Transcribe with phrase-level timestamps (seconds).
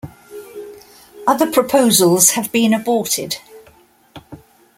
[1.27, 3.37] Other proposals have been aborted.